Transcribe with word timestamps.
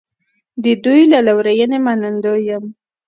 د 0.63 0.65
دوی 0.83 1.01
له 1.13 1.19
لورینې 1.27 1.77
منندوی 1.85 2.41
یم. 2.49 2.65